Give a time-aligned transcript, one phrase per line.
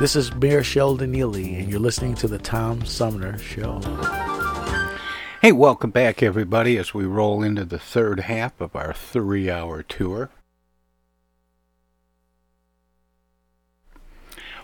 [0.00, 3.80] This is Mayor Sheldon Neeley, and you're listening to the Tom Sumner Show.
[5.42, 9.82] Hey, welcome back, everybody, as we roll into the third half of our three hour
[9.82, 10.30] tour.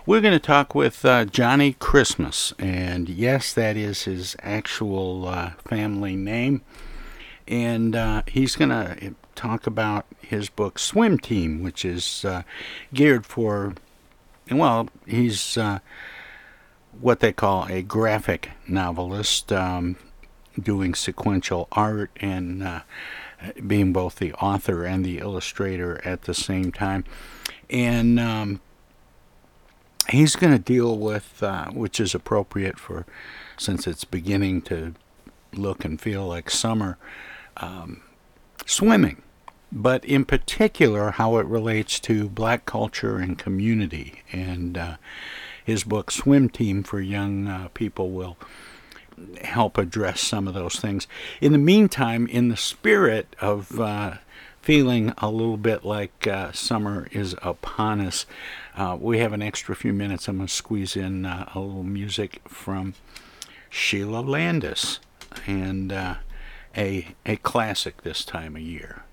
[0.05, 5.51] We're going to talk with uh, Johnnie Christmas, and yes, that is his actual uh,
[5.67, 6.61] family name.
[7.45, 12.43] And uh, he's going to talk about his book Swim Team, which is uh,
[12.93, 13.73] geared for,
[14.51, 15.79] well, he's uh,
[16.99, 19.51] what they call a graphic novelist.
[19.51, 19.97] Um,
[20.59, 22.81] doing sequential art and uh,
[23.65, 27.03] being both the author and the illustrator at the same time.
[27.69, 28.61] And um,
[30.09, 33.05] he's going to deal with, uh, which is appropriate for,
[33.57, 34.95] since it's beginning to
[35.53, 36.97] look and feel like summer,
[37.57, 38.01] um,
[38.65, 39.21] swimming.
[39.77, 44.23] But in particular, how it relates to black culture and community.
[44.31, 44.95] And uh,
[45.65, 48.37] his book, Swim Team for Young uh, People, will
[49.41, 51.07] help address some of those things.
[51.41, 54.15] In the meantime, in the spirit of uh,
[54.61, 58.25] feeling a little bit like uh, summer is upon us,
[58.77, 60.29] uh, we have an extra few minutes.
[60.29, 62.93] I'm going to squeeze in uh, a little music from
[63.69, 65.01] Sheila Landis
[65.45, 69.04] and a, a classic this time of year.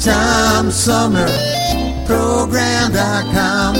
[0.00, 1.28] Tom Sumner
[2.06, 3.74] Program.com.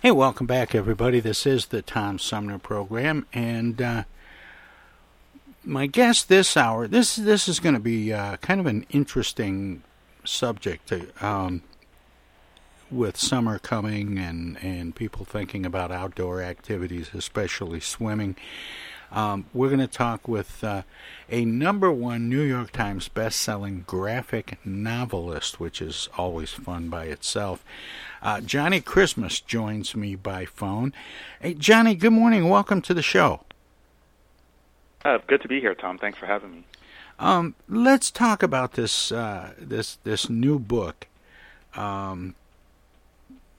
[0.00, 1.18] Hey, welcome back, everybody.
[1.18, 4.04] This is the Tom Sumner program, and uh,
[5.64, 6.86] my guest this hour.
[6.86, 9.82] This this is going to be uh, kind of an interesting
[10.24, 11.62] subject um,
[12.90, 18.36] with summer coming and and people thinking about outdoor activities, especially swimming.
[19.10, 20.82] Um, we're going to talk with uh,
[21.30, 27.64] a number one New York Times best-selling graphic novelist, which is always fun by itself.
[28.20, 30.92] Uh, Johnnie Christmas joins me by phone.
[31.40, 32.50] Hey, Johnnie, good morning.
[32.50, 33.44] Welcome to the show.
[35.04, 35.96] Uh, good to be here, Tom.
[35.96, 36.64] Thanks for having me.
[37.18, 41.06] Um, let's talk about this uh, this this new book
[41.74, 42.34] um,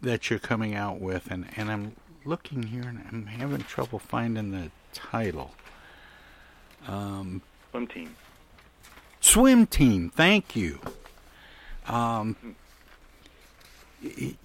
[0.01, 4.51] that you're coming out with, and, and I'm looking here and I'm having trouble finding
[4.51, 5.51] the title.
[6.88, 7.41] Um,
[7.72, 8.15] swim team.
[9.20, 10.10] Swim team.
[10.10, 10.79] Thank you.
[11.88, 12.36] Um,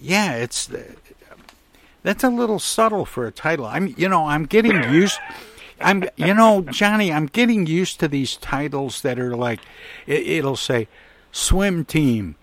[0.01, 0.69] yeah, it's
[2.03, 3.67] that's a little subtle for a title.
[3.67, 5.19] I'm, you know, I'm getting used.
[5.81, 9.61] I'm, you know, Johnnie, I'm getting used to these titles that are like,
[10.07, 10.87] it, it'll say,
[11.33, 12.37] swim team,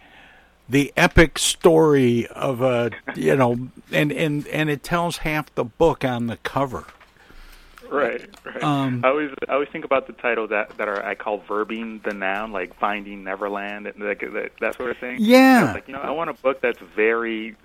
[0.71, 6.05] the epic story of a, you know, and and and it tells half the book
[6.05, 6.85] on the cover.
[7.89, 8.63] Right, right.
[8.63, 12.01] Um, I always I always think about the title that that are I call verbing
[12.03, 15.17] the noun, like Finding Neverland and like that, that sort of thing.
[15.19, 15.73] Yeah.
[15.73, 17.57] Like you know, I want a book that's very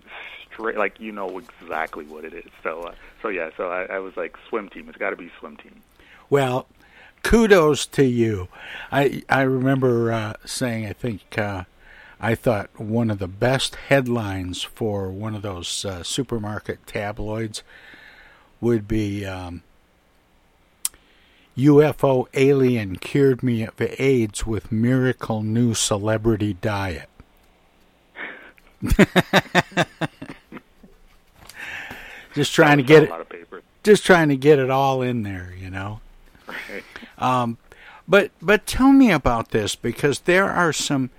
[0.52, 2.50] straight, like you know exactly what it is.
[2.64, 4.88] So uh, so yeah, so I, I was like swim team.
[4.88, 5.80] It's got to be swim team.
[6.28, 6.66] Well,
[7.22, 8.48] kudos to you.
[8.90, 11.38] I I remember uh, saying I think.
[11.38, 11.64] Uh,
[12.20, 17.62] I thought one of the best headlines for one of those uh, supermarket tabloids
[18.60, 19.62] would be um,
[21.56, 27.08] UFO alien cured me of AIDS with miracle new celebrity diet.
[32.34, 33.12] just trying to get it.
[33.82, 36.00] Just trying to get it all in there, you know.
[36.46, 36.84] Right.
[37.18, 37.56] Um,
[38.06, 41.10] but but tell me about this because there are some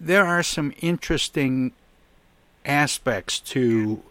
[0.00, 1.72] there are some interesting
[2.64, 4.02] aspects to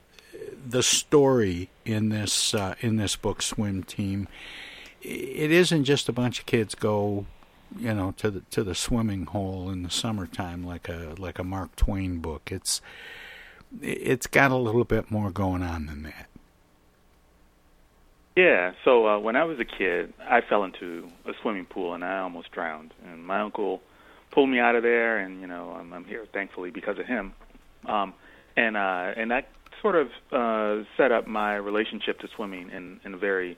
[0.67, 4.27] the story in this uh, in this book, Swim Team
[5.01, 7.25] it isn't just a bunch of kids go,
[7.77, 11.43] you know, to the to the swimming hole in the summertime like a like a
[11.43, 12.49] Mark Twain book.
[12.51, 12.81] It's
[13.81, 16.27] it's got a little bit more going on than that.
[18.35, 18.73] Yeah.
[18.83, 22.19] So uh, when I was a kid, I fell into a swimming pool and I
[22.19, 22.93] almost drowned.
[23.05, 23.81] And my uncle
[24.31, 27.33] pulled me out of there, and you know, I'm, I'm here thankfully because of him.
[27.85, 28.13] Um,
[28.55, 29.47] and uh, and that
[29.81, 33.57] sort of uh, set up my relationship to swimming in in a very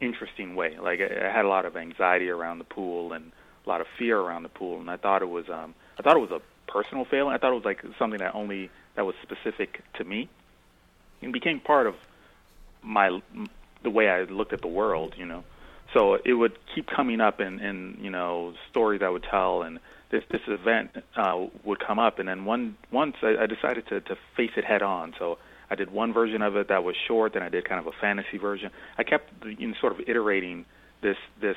[0.00, 0.76] interesting way.
[0.80, 3.32] Like I, I had a lot of anxiety around the pool and
[3.64, 6.16] a lot of fear around the pool, and I thought it was um, I thought
[6.16, 7.34] it was a personal failing.
[7.34, 10.28] I thought it was like something that only that was specific to me,
[11.22, 11.94] and became part of
[12.82, 13.20] my
[13.82, 15.14] the way I looked at the world.
[15.16, 15.44] You know,
[15.94, 19.78] so it would keep coming up in in you know stories I would tell and.
[20.10, 24.00] This this event uh, would come up, and then one once I, I decided to
[24.02, 25.12] to face it head on.
[25.18, 25.38] So
[25.70, 27.96] I did one version of it that was short, then I did kind of a
[28.00, 28.70] fantasy version.
[28.98, 30.66] I kept you know, sort of iterating
[31.02, 31.56] this this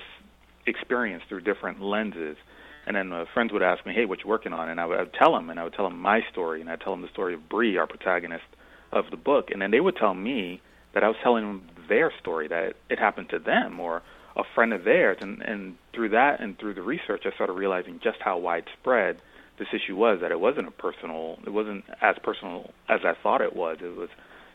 [0.66, 2.38] experience through different lenses.
[2.86, 4.98] And then uh, friends would ask me, "Hey, what you working on?" And I would,
[4.98, 7.02] I would tell them, and I would tell them my story, and I'd tell them
[7.02, 8.46] the story of Bree, our protagonist
[8.92, 10.62] of the book, and then they would tell me
[10.94, 14.02] that I was telling them their story, that it, it happened to them or
[14.38, 18.00] a friend of theirs, and and through that and through the research, I started realizing
[18.04, 19.18] just how widespread
[19.60, 23.42] this issue was that it wasn't a personal it wasn't as personal as I thought
[23.42, 23.78] it was.
[23.82, 24.10] It was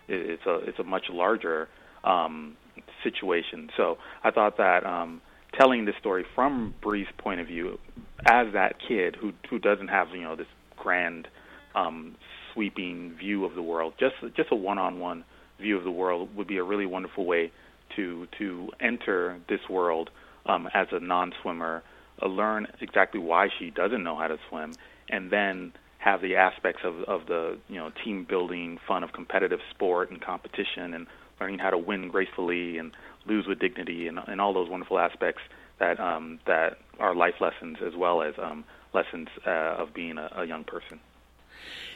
[0.08, 1.68] it, it's a it's a much larger
[2.04, 2.56] um
[3.02, 3.70] situation.
[3.76, 5.20] So I thought that um
[5.58, 7.78] telling this story from Bree's point of view
[8.24, 10.46] as that kid who who doesn't have you know this
[10.76, 11.26] grand
[11.74, 12.14] um
[12.52, 15.24] sweeping view of the world just just a one-on-one
[15.60, 17.50] view of the world would be a really wonderful way
[17.96, 20.10] to to enter this world
[20.46, 21.82] um as a non-swimmer
[22.22, 24.72] uh, learn exactly why she doesn't know how to swim
[25.08, 29.60] and then have the aspects of of the you know team building fun of competitive
[29.70, 31.06] sport and competition and
[31.40, 32.92] learning how to win gracefully and
[33.26, 35.42] lose with dignity and and all those wonderful aspects
[35.78, 40.30] that um that are life lessons as well as um lessons uh, of being a,
[40.36, 41.00] a young person.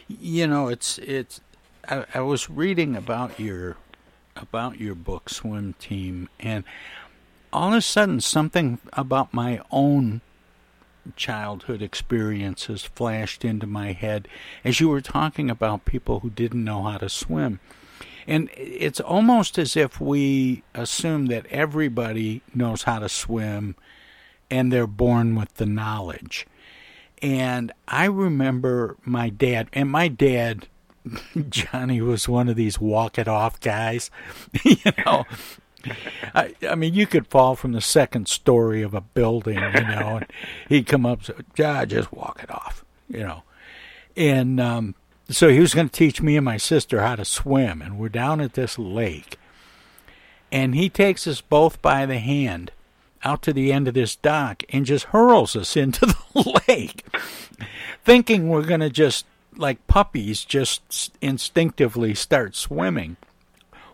[0.08, 1.40] You know it's it's
[1.88, 3.76] I, I was reading about your
[4.36, 6.64] about your book swim team and
[7.52, 10.20] all of a sudden something about my own
[11.14, 14.28] childhood experiences flashed into my head
[14.64, 17.60] as you were talking about people who didn't know how to swim.
[18.26, 23.76] And it's almost as if we assume that everybody knows how to swim
[24.50, 26.46] and they're born with the knowledge.
[27.22, 30.68] And I remember my dad, and my dad,
[31.48, 34.10] Johnnie, was one of these walk it off guys.
[34.64, 35.24] you know,
[36.34, 40.16] I, I mean, you could fall from the second story of a building, you know,
[40.16, 40.26] and
[40.68, 41.20] he'd come up,
[41.62, 43.42] ah, just walk it off, you know.
[44.16, 44.94] And um,
[45.28, 48.08] so he was going to teach me and my sister how to swim, and we're
[48.08, 49.38] down at this lake.
[50.52, 52.70] And he takes us both by the hand
[53.24, 57.04] out to the end of this dock and just hurls us into the lake,
[58.04, 59.26] thinking we're going to just,
[59.58, 63.16] like puppies, just instinctively start swimming,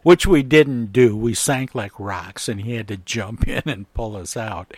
[0.02, 1.16] which we didn't do.
[1.16, 4.74] We sank like rocks, and he had to jump in and pull us out.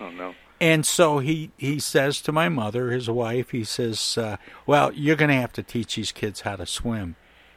[0.00, 0.34] Oh, no.
[0.60, 5.16] And so he, he says to my mother, his wife, he says, uh, Well, you're
[5.16, 7.16] going to have to teach these kids how to swim.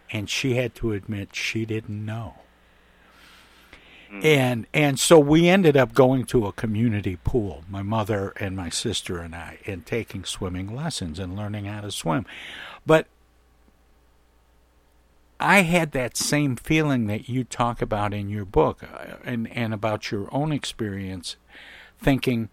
[0.10, 2.36] And she had to admit she didn't know.
[4.22, 8.70] And and so we ended up going to a community pool, my mother and my
[8.70, 12.26] sister and I, and taking swimming lessons and learning how to swim.
[12.86, 13.08] But
[15.40, 19.74] I had that same feeling that you talk about in your book uh, and and
[19.74, 21.36] about your own experience
[21.98, 22.50] thinking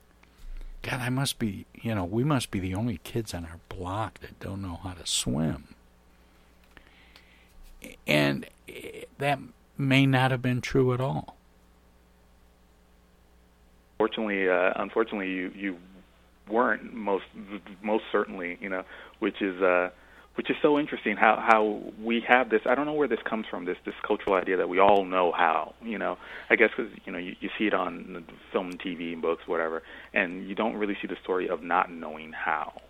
[0.83, 4.21] God, I must be, you know, we must be the only kids on our block
[4.21, 5.75] that don't know how to swim.
[8.07, 9.39] And eh, that
[9.77, 11.37] may not have been true at all.
[14.01, 15.77] Fortunately, uh, unfortunately, you you
[16.51, 17.25] weren't most
[17.83, 18.83] most certainly, you know,
[19.19, 19.91] which is uh,
[20.37, 22.63] which is so interesting how how we have this.
[22.65, 23.67] I don't know where this comes from.
[23.67, 25.75] This this cultural idea that we all know how.
[25.85, 26.17] You know,
[26.49, 29.83] I guess because you know you, you see it on film, TV, and books, whatever,
[30.15, 32.81] and you don't really see the story of not knowing how.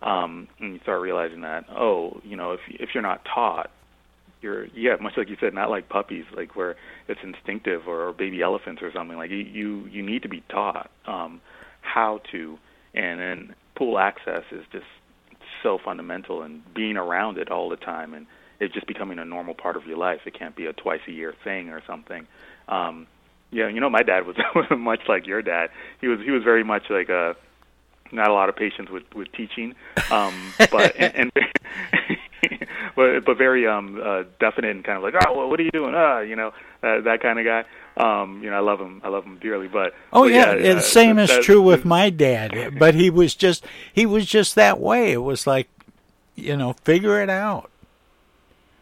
[0.00, 3.70] Um, and you start realizing that oh, you know, if if you're not taught,
[4.44, 6.76] you're yeah, much like you said, not like puppies, like where
[7.08, 9.16] it's instinctive or, or baby elephants or something.
[9.16, 11.40] Like you you, you need to be taught um,
[11.80, 12.58] how to,
[12.94, 14.86] and then pool access is just
[15.62, 18.26] so fundamental, and being around it all the time, and
[18.60, 20.20] it just becoming a normal part of your life.
[20.26, 22.26] It can't be a twice a year thing or something.
[22.68, 23.06] Um,
[23.50, 24.36] yeah, you know, my dad was
[24.78, 25.70] much like your dad.
[26.00, 27.34] He was he was very much like a
[28.12, 29.74] not a lot of patience with with teaching,
[30.10, 30.34] um,
[30.70, 31.32] but and, and
[32.96, 35.70] but but very um uh, definite and kind of like, oh, well, what are you
[35.70, 35.94] doing?
[35.94, 36.48] Ah, you know,
[36.82, 37.64] uh, that kind of guy.
[37.96, 39.00] Um, you know, I love him.
[39.04, 39.68] I love him dearly.
[39.68, 42.52] But oh but yeah, yeah the same is true with my dad.
[42.78, 45.12] But he was just he was just that way.
[45.12, 45.68] It was like,
[46.34, 47.70] you know, figure it out.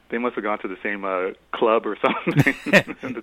[0.08, 3.22] They must have gone to the same uh, club or something,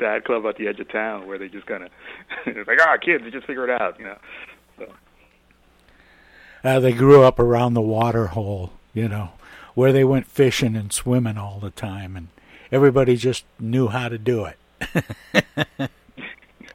[0.00, 1.90] that club at the edge of town, where they just kind of
[2.46, 4.18] like, ah, oh, kids, just figure it out, you know.
[4.78, 4.92] So.
[6.62, 9.30] Uh, they grew up around the water hole, you know,
[9.74, 12.28] where they went fishing and swimming all the time, and
[12.72, 15.90] everybody just knew how to do it.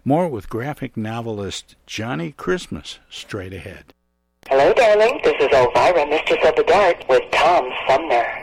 [0.06, 3.94] More with graphic novelist Johnnie Christmas straight ahead.
[4.48, 5.20] Hello, darling.
[5.24, 8.43] This is Elvira, Mistress of the Dark, with Tom Sumner.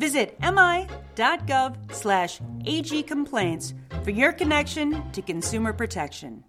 [0.00, 6.42] Visit mi.gov slash agcomplaints for your connection to consumer protection.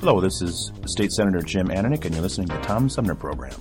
[0.00, 3.54] Hello, this is State Senator Jim Ananich, and you're listening to the Tom Sumner Program.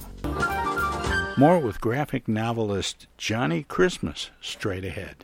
[1.38, 5.24] More with graphic novelist Johnnie Christmas straight ahead.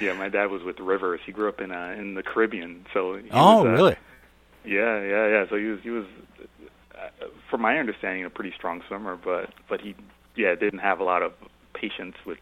[0.00, 1.18] Yeah, my dad was with Rivers.
[1.26, 3.96] He grew up in uh, in the Caribbean, so he oh, was, uh, really?
[4.64, 5.44] Yeah, yeah, yeah.
[5.50, 6.06] So he was he was,
[6.94, 9.96] uh, from my understanding, a pretty strong swimmer, but but he
[10.36, 11.32] yeah didn't have a lot of
[11.74, 12.38] patience with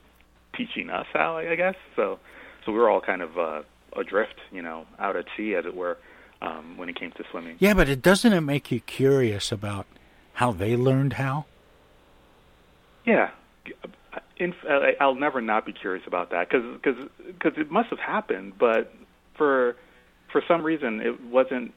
[0.57, 1.77] teaching us how, I guess.
[1.95, 2.19] So
[2.65, 3.63] so we were all kind of uh,
[3.97, 5.97] adrift, you know, out at sea, as it were,
[6.43, 7.57] um, when it came to swimming.
[7.59, 9.87] Yeah, but it doesn't it make you curious about
[10.35, 11.47] how they learned how?
[13.05, 13.31] Yeah,
[14.37, 14.55] in,
[15.01, 18.93] I'll never not be curious about that because because because it must have happened, but
[19.37, 19.77] for
[20.31, 21.73] for some reason it wasn't.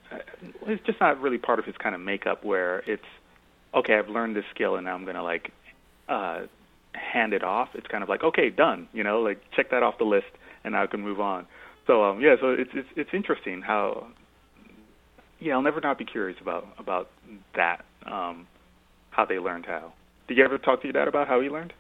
[0.65, 3.05] It's just not really part of his kind of makeup where it's
[3.73, 3.95] okay.
[3.95, 5.51] I've learned this skill and now I'm gonna like
[6.07, 6.41] uh,
[6.93, 7.69] hand it off.
[7.73, 8.87] It's kind of like okay, done.
[8.93, 10.27] You know, like check that off the list
[10.63, 11.45] and now I can move on.
[11.87, 14.07] So um, yeah, so it's it's it's interesting how.
[15.39, 17.09] Yeah, I'll never not be curious about about
[17.55, 17.85] that.
[18.05, 18.47] Um,
[19.11, 19.93] how they learned how.
[20.27, 21.73] Did you ever talk to your dad about how he learned?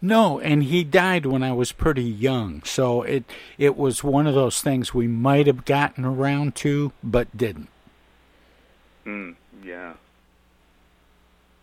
[0.00, 3.24] No, and he died when I was pretty young, so it
[3.56, 7.68] it was one of those things we might have gotten around to, but didn't.
[9.06, 9.94] Mm, yeah.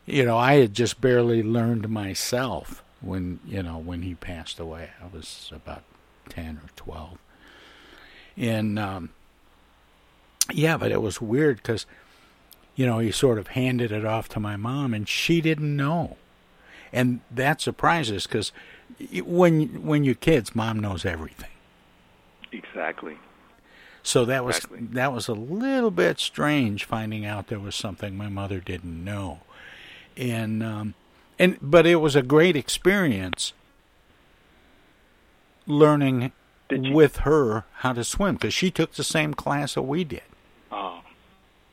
[0.06, 4.90] You know, I had just barely learned myself when you know when he passed away.
[5.02, 5.84] I was about
[6.30, 7.18] ten or twelve,
[8.38, 9.10] and um,
[10.52, 11.86] yeah, but it was weird because
[12.76, 16.18] you know he sort of handed it off to my mom, and she didn't know
[16.94, 18.52] and that surprises because
[19.24, 21.50] when when you're kids, mom knows everything.
[22.52, 23.18] Exactly.
[24.04, 24.88] So that was exactly.
[24.92, 29.40] that was a little bit strange finding out there was something my mother didn't know,
[30.18, 30.94] and um,
[31.42, 33.54] and but it was a great experience
[35.66, 36.32] learning
[36.70, 40.22] with her how to swim because she took the same class that we did.
[40.72, 41.02] Oh,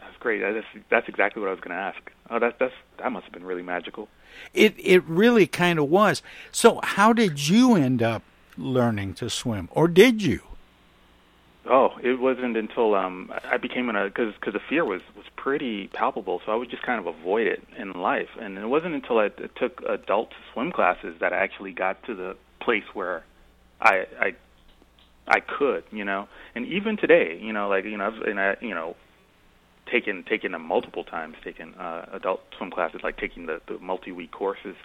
[0.01, 0.41] that's great.
[0.41, 1.99] That's that's exactly what I was going to ask.
[2.31, 4.09] Oh, that that's that must have been really magical.
[4.55, 6.23] It it really kind of was.
[6.51, 8.23] So how did you end up
[8.57, 10.41] learning to swim, or did you?
[11.71, 15.89] Oh, it wasn't until um, I became an because because the fear was was pretty
[15.89, 16.41] palpable.
[16.47, 19.29] So I would just kind of avoid it in life, and it wasn't until I
[19.29, 23.23] took adult swim classes that I actually got to the place where
[23.83, 24.37] I I
[25.27, 26.27] I could, you know.
[26.55, 28.97] And even today, you know, like you know, and I, you know,
[29.91, 34.31] taken taken them multiple times, taken uh, adult swim classes, like taking the, the multi-week
[34.31, 34.77] courses.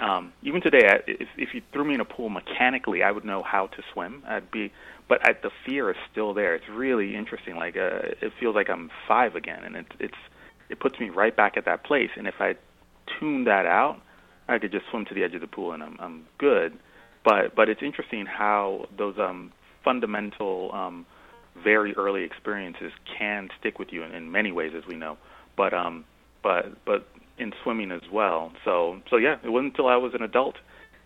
[0.00, 3.24] Um, even today, I, if, if you threw me in a pool mechanically, I would
[3.24, 4.22] know how to swim.
[4.26, 4.72] I'd be,
[5.08, 6.54] but I, the fear is still there.
[6.54, 7.56] It's really interesting.
[7.56, 10.18] Like uh, it feels like I'm five again, and it, it's
[10.68, 12.10] it puts me right back at that place.
[12.16, 12.54] And if I
[13.18, 14.00] tune that out,
[14.48, 16.78] I could just swim to the edge of the pool and I'm I'm good.
[17.24, 19.52] But but it's interesting how those um,
[19.84, 21.06] fundamental, um,
[21.62, 25.18] very early experiences can stick with you in, in many ways, as we know.
[25.56, 26.04] But um,
[26.42, 27.06] but but
[27.38, 28.52] in swimming as well.
[28.64, 30.56] So so yeah, it wasn't until I was an adult,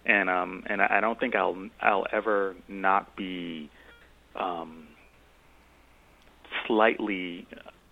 [0.05, 3.71] and um, and I, I don't think I'll I'll ever not be
[4.37, 4.89] um,
[6.67, 7.47] slightly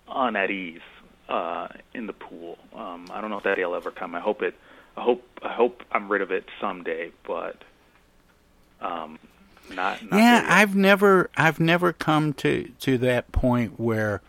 [0.07, 0.81] un at ease
[1.29, 2.57] uh, in the pool.
[2.75, 4.15] Um, I don't know if that day will ever come.
[4.15, 4.55] I hope it.
[4.97, 7.63] I hope I hope I'm rid of it someday, but
[8.81, 9.19] um,
[9.73, 10.03] not.
[10.03, 14.21] not yeah, I've never I've never come to to that point where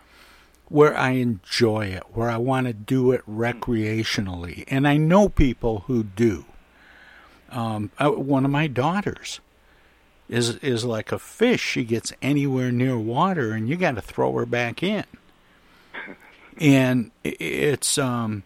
[0.72, 5.80] where I enjoy it, where I want to do it recreationally, and I know people
[5.80, 6.46] who do.
[7.50, 9.40] Um, uh, one of my daughters
[10.30, 11.60] is is like a fish.
[11.60, 15.04] She gets anywhere near water, and you got to throw her back in.
[16.56, 18.42] And it's um,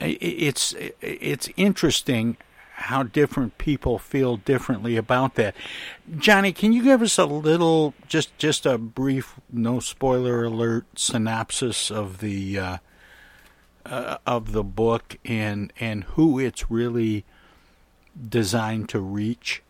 [0.00, 2.36] it's it's interesting
[2.78, 5.54] how different people feel differently about that.
[6.16, 11.90] Johnnie, can you give us a little, just just a brief, no spoiler alert synopsis
[11.90, 12.76] of the uh,
[13.84, 17.24] uh, of the book and and who it's really
[18.28, 19.62] designed to reach?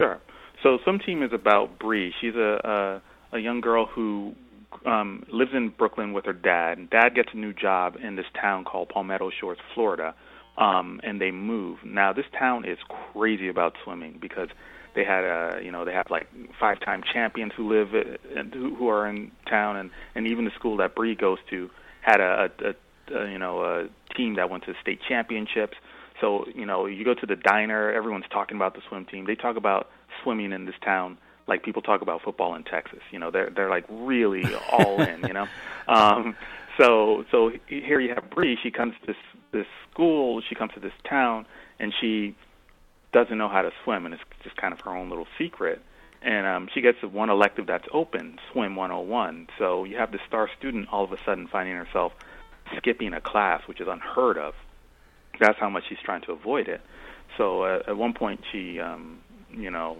[0.00, 0.20] Sure.
[0.62, 2.12] So, Swim Team is about Bree.
[2.20, 3.00] She's a
[3.32, 4.34] a, a young girl who
[4.84, 6.76] um, lives in Brooklyn with her dad.
[6.76, 10.14] And dad gets a new job in this town called Palmetto Shores, Florida
[10.58, 11.78] um, and they move.
[11.84, 12.78] Now this town is
[13.12, 14.48] crazy about swimming because
[14.94, 18.38] they had a uh, you know they have like five time champions who live uh,
[18.38, 21.70] and who, who are in town and and even the school that Bree goes to
[22.00, 25.76] had a, a, a, a you know a team that went to state championships.
[26.20, 29.26] So you know you go to the diner, everyone's talking about the swim team.
[29.26, 29.88] They talk about
[30.22, 31.18] swimming in this town
[31.50, 33.00] like people talk about football in Texas.
[33.10, 35.20] You know they're they're like really all in.
[35.26, 35.48] You know,
[35.88, 36.36] um,
[36.78, 38.58] so so here you have Bree.
[38.62, 39.16] She comes to this
[39.52, 40.40] this school.
[40.48, 41.46] She comes to this town,
[41.78, 42.36] and she
[43.12, 45.82] doesn't know how to swim, and it's just kind of her own little secret.
[46.22, 49.48] And um, she gets the one elective that's open, Swim 101.
[49.58, 52.12] So you have the star student all of a sudden finding herself
[52.76, 54.54] skipping a class, which is unheard of.
[55.40, 56.82] That's how much she's trying to avoid it.
[57.38, 59.96] So uh, at one point, she, um, you know,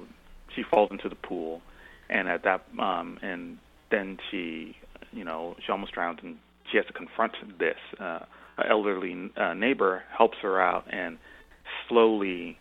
[0.54, 1.62] she falls into the pool,
[2.11, 3.59] and at that, um, and
[3.90, 4.76] then she,
[5.12, 6.37] you know, she almost drowns, and
[6.70, 7.76] she has to confront this.
[7.98, 8.20] Uh,
[8.68, 11.18] elderly uh, neighbor helps her out and
[11.88, 12.59] slowly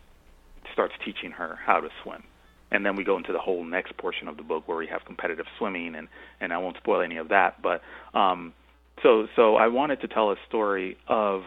[0.72, 2.22] starts teaching her how to swim.
[2.70, 5.04] And then we go into the whole next portion of the book where we have
[5.04, 6.06] competitive swimming, and
[6.40, 7.60] and I won't spoil any of that.
[7.60, 7.82] But
[8.14, 8.54] um,
[9.02, 11.42] so so I wanted to tell a story of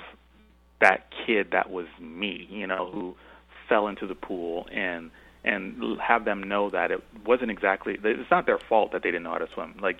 [0.82, 3.16] that kid that was me, you know, who
[3.70, 5.12] fell into the pool and
[5.46, 9.24] and have them know that it wasn't exactly it's not their fault that they didn't
[9.24, 9.76] know how to swim.
[9.82, 10.00] Like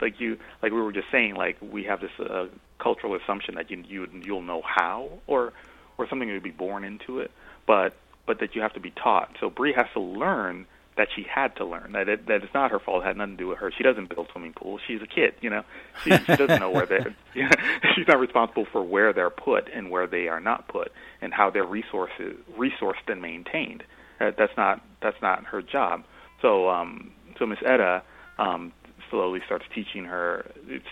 [0.00, 2.46] like you like we were just saying like we have this uh,
[2.78, 5.52] cultural assumption that you you you'll know how or
[5.98, 7.30] or something you'd be born into it
[7.66, 7.94] but
[8.26, 9.36] but that you have to be taught.
[9.40, 10.66] So Bree has to learn
[10.96, 13.36] that she had to learn that it, that it's not her fault it had nothing
[13.36, 13.70] to do with her.
[13.70, 14.80] She doesn't build swimming pools.
[14.86, 15.62] She's a kid you know?
[16.02, 17.50] She, she doesn't know where they're you know,
[17.94, 21.50] she's not responsible for where they're put and where they are not put and how
[21.50, 23.84] their resources resourced and maintained.
[24.20, 26.04] Uh, that's not that's not her job.
[26.40, 28.02] So um so Miss Etta
[28.38, 28.72] um
[29.10, 30.50] slowly starts teaching her.
[30.68, 30.86] It's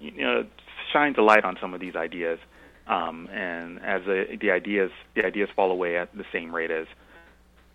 [0.00, 0.46] you know
[0.92, 2.38] shines a light on some of these ideas,
[2.86, 6.86] um, and as a, the ideas the ideas fall away at the same rate as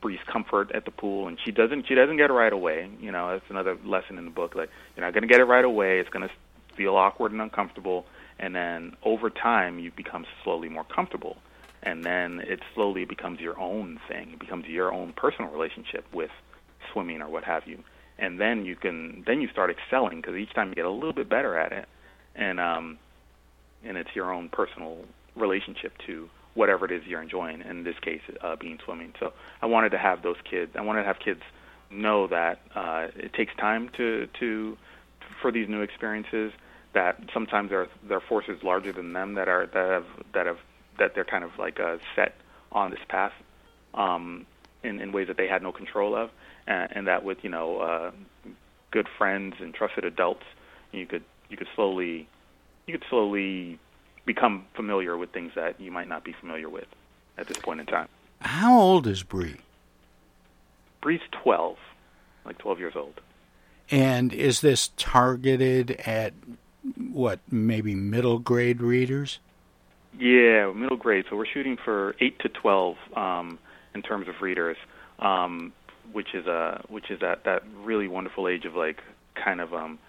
[0.02, 2.90] Bree's comfort at the pool, and she doesn't she doesn't get it right away.
[3.00, 4.56] You know, that's another lesson in the book.
[4.56, 6.00] Like you're not going to get it right away.
[6.00, 6.34] It's going to
[6.76, 8.06] feel awkward and uncomfortable,
[8.40, 11.38] and then over time you become slowly more comfortable,
[11.82, 14.32] and then it slowly becomes your own thing.
[14.34, 16.32] It becomes your own personal relationship with
[16.92, 17.84] swimming or what have you
[18.18, 21.14] and then you can then you start excelling because each time you get a little
[21.14, 21.88] bit better at it,
[22.36, 22.98] and um,
[23.84, 24.98] and it's your own personal
[25.36, 27.62] relationship to whatever it is you're enjoying.
[27.62, 29.14] In this case, uh, being swimming.
[29.20, 30.72] So I wanted to have those kids.
[30.76, 31.42] I wanted to have kids
[31.90, 34.78] know that uh, it takes time to to
[35.42, 36.52] for these new experiences.
[36.94, 40.46] That sometimes there are, there are forces larger than them that are that have that
[40.46, 40.60] have
[41.00, 42.36] that they're kind of like uh, set
[42.72, 43.34] on this path
[43.96, 44.46] um,
[44.84, 46.30] in, in ways that they had no control of
[46.68, 48.12] and, and that with you know uh,
[48.92, 50.44] good friends and trusted adults,
[50.92, 52.28] you could you could slowly
[52.86, 53.80] you could slowly
[54.26, 56.88] become familiar with things that you might not be familiar with
[57.38, 58.08] at this point in time.
[58.40, 59.58] How old is Bree?
[61.02, 61.78] Bree's twelve,
[62.46, 63.20] like twelve years old.
[63.92, 66.34] And is this targeted at
[67.12, 69.40] what, maybe middle grade readers?
[70.18, 71.26] Yeah, middle grade.
[71.30, 73.60] So we're shooting for eight to twelve um,
[73.94, 74.78] in terms of readers,
[75.20, 75.74] um,
[76.14, 79.02] which is a which is that that really wonderful age of like
[79.44, 80.00] kind of um,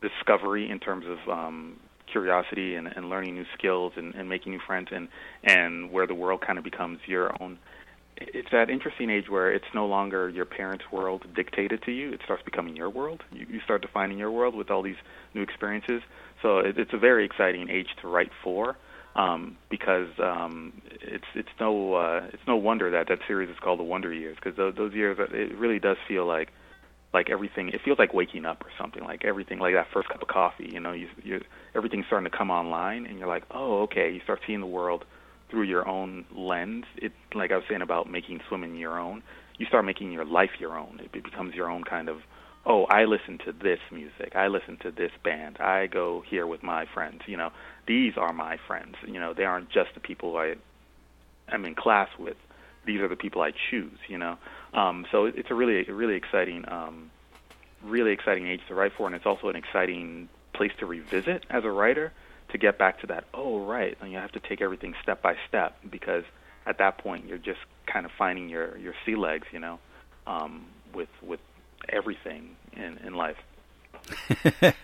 [0.00, 1.76] discovery in terms of um,
[2.10, 5.08] curiosity and, and learning new skills and, and making new friends and
[5.42, 7.58] and where the world kind of becomes your own
[8.16, 12.12] it's that interesting age where it's no longer your parents' world dictated to you.
[12.12, 13.22] It starts becoming your world.
[13.32, 14.96] You, you start defining your world with all these
[15.34, 16.02] new experiences.
[16.42, 18.76] So it, it's a very exciting age to write for,
[19.16, 23.78] um, because um, it's it's no uh, it's no wonder that that series is called
[23.78, 26.50] the Wonder Years because those, those years it really does feel like
[27.14, 30.20] like everything it feels like waking up or something like everything like that first cup
[30.20, 31.40] of coffee you know you you
[31.74, 34.12] everything's starting to come online and you're like oh okay.
[34.12, 35.04] You start seeing the world
[35.50, 36.84] through your own lens.
[36.96, 39.22] It like i was saying about making swimming your own
[39.56, 41.00] you start making your life your own.
[41.00, 42.18] It becomes your own kind of
[42.66, 44.34] oh i listen to this music.
[44.34, 45.58] I listen to this band.
[45.58, 47.50] I go here with my friends you know
[47.86, 50.54] these are my friends you know they aren't just the people i
[51.48, 52.36] am in class with
[52.86, 54.36] these are the people i choose you know
[54.74, 57.10] um, so it's a really, really exciting, um,
[57.82, 61.64] really exciting age to write for, and it's also an exciting place to revisit as
[61.64, 62.12] a writer
[62.50, 63.24] to get back to that.
[63.32, 66.24] Oh, right, and you have to take everything step by step because
[66.66, 69.78] at that point you're just kind of finding your your sea legs, you know,
[70.26, 71.40] um, with with
[71.88, 73.36] everything in in life.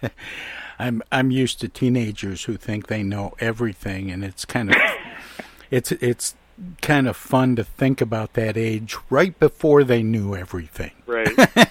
[0.78, 4.76] I'm I'm used to teenagers who think they know everything, and it's kind of
[5.70, 6.35] it's it's
[6.83, 10.92] kind of fun to think about that age right before they knew everything.
[11.06, 11.28] Right.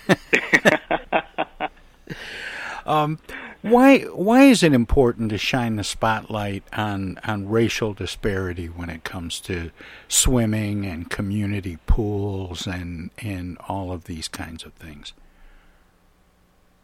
[2.86, 3.20] um,
[3.62, 9.04] why why is it important to shine the spotlight on on racial disparity when it
[9.04, 9.72] comes to
[10.08, 15.14] swimming and community pools and and all of these kinds of things?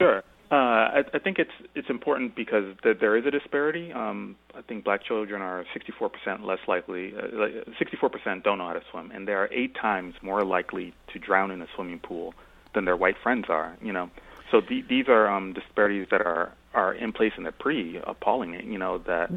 [0.02, 0.24] Sure.
[0.52, 3.92] Uh, I, I think it's it's important because th- there is a disparity.
[3.92, 7.14] Um, I think black children are 64% less likely.
[7.16, 10.94] Uh, like 64% don't know how to swim, and they are eight times more likely
[11.14, 12.36] to drown in a swimming pool
[12.76, 13.76] than their white friends are.
[13.82, 14.12] You know,
[14.52, 18.54] so the, these are um, disparities that are are in place, and they're pretty appalling.
[18.72, 19.32] You know that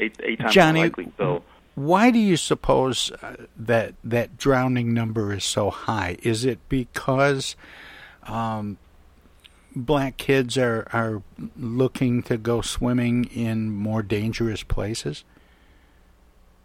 [0.00, 1.12] eight eight times Johnnie, more likely.
[1.16, 1.44] So.
[1.76, 6.16] Why do you suppose uh, that that drowning number is so high?
[6.22, 7.54] Is it because
[8.24, 8.76] um,
[9.74, 11.22] black kids are are
[11.56, 15.24] looking to go swimming in more dangerous places?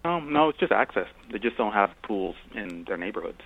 [0.03, 1.07] Um, no, it's just access.
[1.31, 3.41] They just don't have pools in their neighborhoods.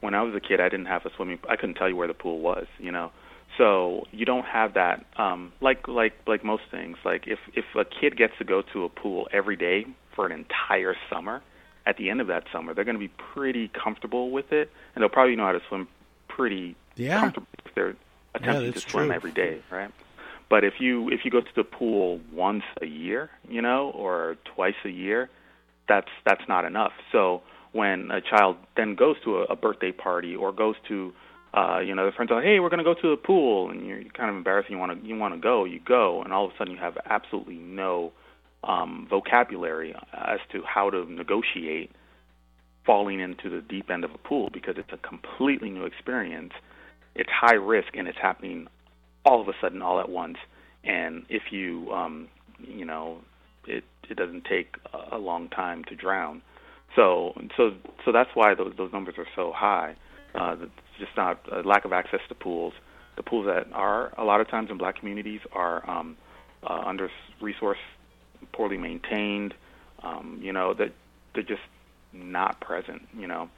[0.00, 1.38] When I was a kid, I didn't have a swimming.
[1.48, 2.66] I couldn't tell you where the pool was.
[2.78, 3.10] You know,
[3.56, 5.04] so you don't have that.
[5.16, 6.98] Um, like like like most things.
[7.04, 10.32] Like if if a kid gets to go to a pool every day for an
[10.32, 11.42] entire summer,
[11.86, 15.02] at the end of that summer, they're going to be pretty comfortable with it, and
[15.02, 15.88] they'll probably know how to swim
[16.28, 17.20] pretty yeah.
[17.20, 17.96] comfortably if they're
[18.34, 19.14] attempting yeah, to swim true.
[19.14, 19.90] every day, right?
[20.50, 24.36] But if you if you go to the pool once a year, you know, or
[24.54, 25.30] twice a year,
[25.88, 26.92] that's that's not enough.
[27.12, 27.42] So
[27.72, 31.12] when a child then goes to a, a birthday party or goes to
[31.54, 33.70] uh, you know, their friends are like, "Hey, we're going to go to the pool,"
[33.70, 34.70] and you're kind of embarrassed.
[34.70, 36.80] You want to you want to go, you go, and all of a sudden you
[36.80, 38.12] have absolutely no
[38.64, 41.92] um, vocabulary as to how to negotiate
[42.84, 46.52] falling into the deep end of a pool because it's a completely new experience
[47.14, 48.66] it's high risk and it's happening
[49.24, 50.36] all of a sudden all at once.
[50.82, 53.18] And if you um you know
[53.66, 54.76] it it doesn't take
[55.12, 56.42] a long time to drown.
[56.94, 57.72] So so
[58.04, 59.96] so that's why those those numbers are so high.
[60.34, 62.74] Uh it's just not a lack of access to pools.
[63.16, 66.16] The pools that are a lot of times in black communities are um
[66.62, 67.76] uh, under resourced
[68.52, 69.54] poorly maintained
[70.02, 70.92] um you know that
[71.34, 71.62] they're just
[72.12, 73.48] not present you know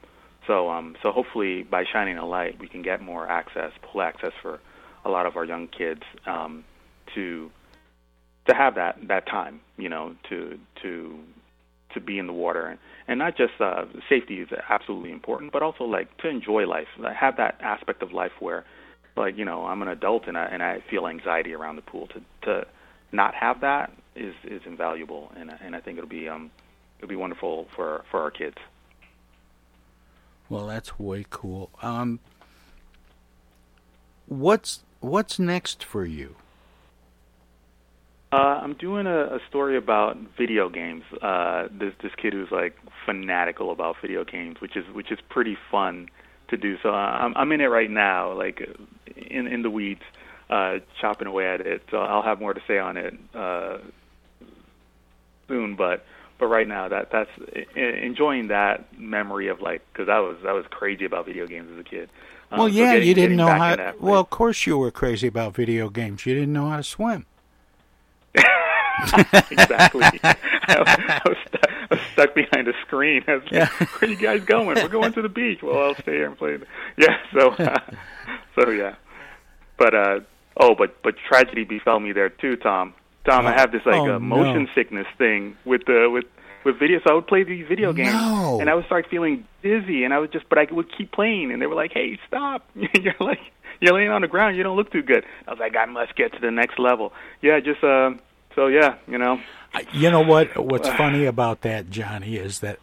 [0.47, 4.31] so, um, so hopefully, by shining a light, we can get more access, pull access
[4.41, 4.59] for
[5.05, 6.63] a lot of our young kids um,
[7.15, 7.51] to
[8.47, 11.19] to have that that time, you know, to to
[11.93, 15.83] to be in the water, and, not just uh, safety is absolutely important, but also
[15.83, 18.65] like to enjoy life, have that aspect of life where,
[19.15, 22.07] like, you know, I'm an adult and I and I feel anxiety around the pool.
[22.07, 22.67] To to
[23.11, 26.51] not have that is is invaluable, and and I think it'll be um
[26.99, 28.57] it'll be wonderful for for our kids.
[30.49, 31.69] Well, that's way cool.
[31.81, 32.19] Um,
[34.27, 36.35] what's what's next for you?
[38.31, 41.03] Uh, I'm doing a, a story about video games.
[41.21, 45.57] Uh, this this kid who's like fanatical about video games, which is which is pretty
[45.71, 46.09] fun
[46.49, 46.77] to do.
[46.83, 48.67] So uh, I'm I'm in it right now, like
[49.15, 50.03] in in the weeds,
[50.49, 51.83] uh, chopping away at it.
[51.89, 53.77] So I'll have more to say on it uh,
[55.47, 55.75] soon.
[55.75, 56.05] But
[56.39, 57.29] but right now that that's
[57.75, 61.79] enjoying that memory of like because I was I was crazy about video games as
[61.79, 62.09] a kid.
[62.51, 63.75] Um, well, so yeah, getting- you didn't know how.
[63.75, 66.25] that Well, of course you were crazy about video games.
[66.25, 67.25] You didn't know how to swim.
[69.51, 70.03] exactly.
[70.23, 73.23] I, was stuck, I was stuck behind a screen.
[73.27, 73.67] I was like, Yeah.
[73.67, 74.67] "Where are you guys going?
[74.67, 76.57] We're going to the beach." Well, I'll stay here and play.
[76.97, 77.17] Yeah.
[77.33, 77.77] So, uh,
[78.55, 78.95] so yeah.
[79.77, 80.19] But uh,
[80.57, 82.93] oh, but but tragedy befell me there too, Tom.
[83.33, 83.57] I Oh.
[83.57, 84.69] have this like Oh, uh, motion no.
[84.75, 86.25] sickness thing with the with
[86.63, 86.99] with video.
[87.05, 88.57] So I would play these video games, No.
[88.59, 91.51] and I would start feeling dizzy, and I would just, but I would keep playing,
[91.51, 92.67] and they were like, "Hey, stop!
[92.75, 93.39] You're like."
[93.79, 94.57] You're laying on the ground.
[94.57, 95.23] You don't look too good.
[95.47, 97.13] I was like, I must get to the next level.
[97.43, 98.09] Yeah, just uh,
[98.55, 99.39] so yeah, you know.
[99.93, 100.57] You know what?
[100.57, 102.79] What's funny about that, Johnnie, is that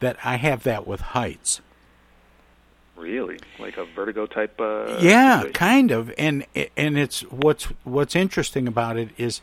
[0.00, 1.60] that I have that with heights.
[2.96, 4.58] Really, like a vertigo type.
[4.58, 5.52] Uh, yeah, situation?
[5.52, 6.12] kind of.
[6.16, 6.46] And
[6.78, 9.42] and it's what's what's interesting about it is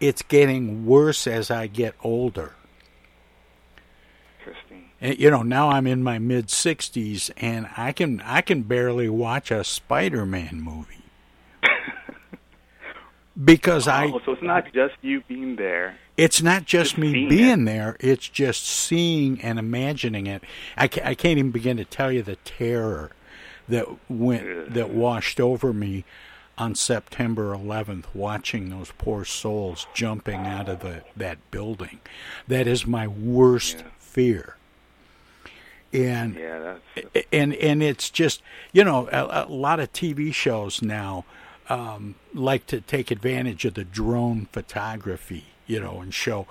[0.00, 2.54] it's getting worse as I get older.
[4.40, 4.90] Interesting.
[5.00, 9.08] And, you know, now I'm in my mid 60s and I can I can barely
[9.08, 11.04] watch a Spider-Man movie.
[13.44, 15.96] because I Oh, so it's not just you being there.
[16.16, 20.42] It's not just me seeing being there, it's just seeing and imagining it.
[20.76, 23.10] I, ca- I can't even begin to tell you the terror
[23.68, 26.04] that went that washed over me
[26.58, 32.00] on September 11th watching those poor souls jumping out of the that building.
[32.46, 34.56] That is my worst fear.
[35.92, 36.76] And Yeah,
[37.32, 41.24] and and it's just you know a, a lot of TV shows now
[41.70, 46.46] um, like to take advantage of the drone photography, you know, and show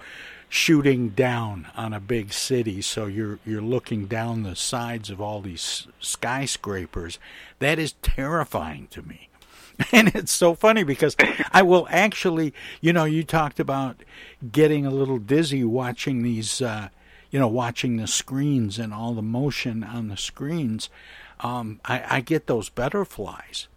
[0.47, 2.81] shooting down on a big city.
[2.81, 7.19] So you're you're looking down the sides of all these skyscrapers.
[7.59, 9.28] That is terrifying to me.
[9.91, 11.15] And it's so funny because
[11.51, 14.03] I will actually, you know, you talked about
[14.51, 16.89] getting a little dizzy watching these, uh,
[17.31, 20.89] you know, watching the screens and all the motion on the screens.
[21.39, 23.67] Um, I, I get those butterflies,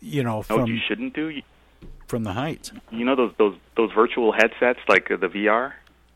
[0.00, 1.42] you know, from what you shouldn't do.
[2.06, 2.70] From the heights.
[2.92, 5.72] you know those those those virtual headsets like uh, the VR.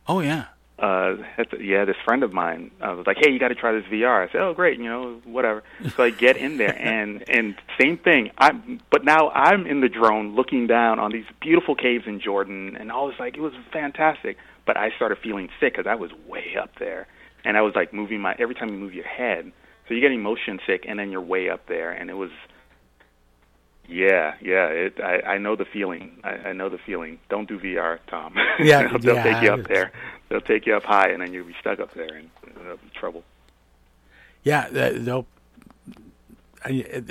[0.06, 0.46] Oh yeah.
[0.80, 1.16] Uh,
[1.60, 4.26] yeah, this friend of mine uh, was like, "Hey, you got to try this VR."
[4.26, 5.62] I said, "Oh, great, you know, whatever."
[5.94, 8.30] So I get in there, and and same thing.
[8.38, 12.76] I'm, but now I'm in the drone, looking down on these beautiful caves in Jordan,
[12.76, 14.38] and all was like it was fantastic.
[14.66, 17.06] But I started feeling sick because I was way up there,
[17.44, 19.52] and I was like moving my every time you move your head,
[19.86, 22.30] so you're getting motion sick, and then you're way up there, and it was
[23.90, 24.66] yeah, yeah.
[24.68, 26.20] It, I, I know the feeling.
[26.24, 27.18] I, I know the feeling.
[27.28, 28.34] Don't do VR, Tom.
[28.60, 29.92] Yeah, they'll, they'll yeah, take you up there.
[30.28, 32.30] They'll take you up high, and then you'll be stuck up there, and
[32.60, 33.24] it'll be trouble.
[34.42, 35.26] Yeah, they'll.
[36.62, 37.02] I,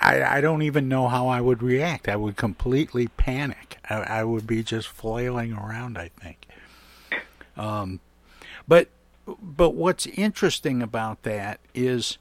[0.00, 2.08] I I don't even know how I would react.
[2.08, 3.76] I would completely panic.
[3.88, 5.98] I, I would be just flailing around.
[5.98, 6.46] I think.
[7.56, 8.00] Um,
[8.66, 8.88] but
[9.26, 12.18] but what's interesting about that is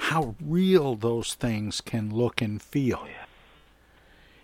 [0.00, 3.00] how real those things can look and feel.
[3.02, 3.26] Oh,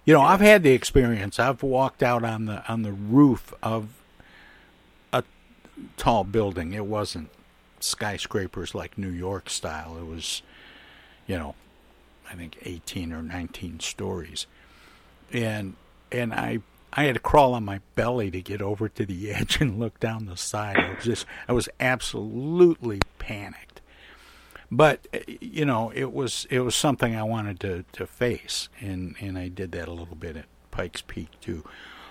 [0.04, 1.40] you know, I've had the experience.
[1.40, 3.88] I've walked out on the on the roof of
[5.12, 5.24] a
[5.96, 6.74] tall building.
[6.74, 7.30] It wasn't
[7.80, 9.96] skyscrapers like New York style.
[9.98, 10.42] It was,
[11.26, 11.54] you know,
[12.30, 14.46] I think 18 or 19 stories.
[15.32, 15.74] And
[16.12, 16.61] and I
[16.92, 19.98] I had to crawl on my belly to get over to the edge and look
[20.00, 20.76] down the side.
[20.76, 23.80] I was just I was absolutely panicked.
[24.71, 29.17] But uh, you know, it was it was something I wanted to to face and
[29.21, 31.64] and I did that a little bit at Pikes Peak too.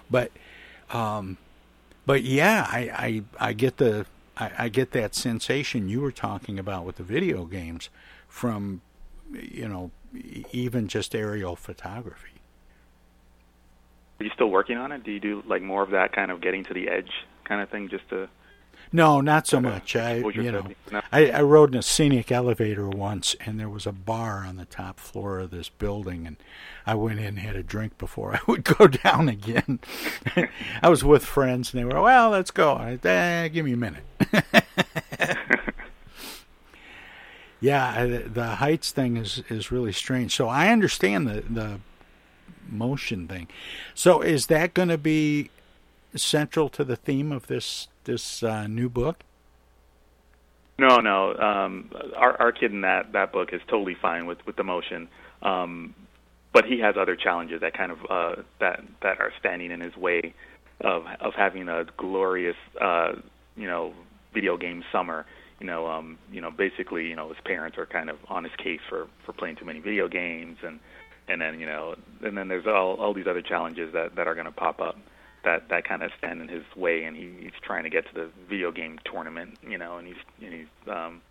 [0.09, 0.31] But
[0.91, 1.37] um
[2.05, 4.05] but yeah, I, I, I get the
[4.37, 7.89] I, I get that sensation you were talking about with the video games
[8.27, 8.81] from
[9.33, 9.91] you know
[10.51, 12.29] even just aerial photography.
[14.19, 15.03] Are you still working on it?
[15.03, 17.11] Do you do like more of that kind of getting to the edge
[17.43, 18.29] kind of thing, just to?
[18.95, 19.93] No, not so much.
[19.97, 20.67] I you know.
[20.89, 21.01] No.
[21.11, 24.63] I, I rode in a scenic elevator once, and there was a bar on the
[24.63, 26.37] top floor of this building, and
[26.85, 29.81] I went in and had a drink before I would go down again.
[30.81, 33.77] I was with friends, and they were, "Well, let's go." I, eh, give me a
[33.77, 34.05] minute.
[37.59, 40.33] yeah, the heights thing is is really strange.
[40.33, 41.81] So I understand the the
[42.69, 43.49] motion thing.
[43.93, 45.49] So is that going to be
[46.15, 49.23] central to the theme of this this uh, new book?
[50.77, 51.35] No, no.
[51.35, 55.07] Um, our our kid in that that book is totally fine with with the motion,
[55.41, 55.95] um,
[56.51, 59.95] but he has other challenges that kind of uh, that that are standing in his
[59.95, 60.33] way
[60.81, 63.13] of of having a glorious uh,
[63.55, 63.93] you know
[64.33, 65.25] video game summer.
[65.61, 68.53] You know, um, you know, basically, you know, his parents are kind of on his
[68.57, 70.81] case for for playing too many video games, and
[71.29, 74.33] and then you know, and then there's all all these other challenges that that are
[74.33, 74.97] going to pop up
[75.45, 78.13] that that kind of stand in his way, and he, he's trying to get to
[78.13, 81.21] the video game tournament, you know, and he's and he's um,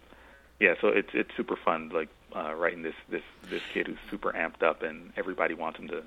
[0.61, 4.33] yeah, so it's it's super fun, like uh, writing this this this kid who's super
[4.33, 6.03] amped up, and everybody wants him to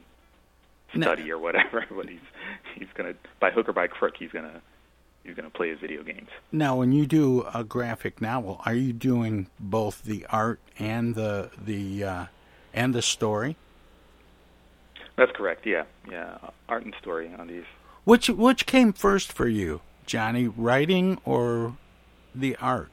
[0.95, 1.35] study no.
[1.35, 2.19] or whatever, but he's
[2.75, 4.61] he's gonna by hook or by crook, he's gonna
[5.23, 6.29] he's gonna play his video games.
[6.51, 11.51] Now, when you do a graphic novel, are you doing both the art and the
[11.63, 12.25] the uh,
[12.73, 13.57] and the story?
[15.17, 15.65] That's correct.
[15.65, 16.37] Yeah, yeah,
[16.69, 17.65] art and story on these.
[18.07, 20.47] Which which came first for you, Johnnie?
[20.47, 21.75] Writing or
[22.33, 22.89] the art?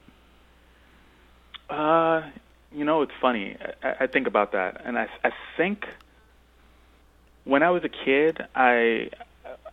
[1.70, 2.22] Uh,
[2.72, 3.56] you know, it's funny.
[3.80, 5.86] I, I think about that, and I I think
[7.44, 9.10] when I was a kid, I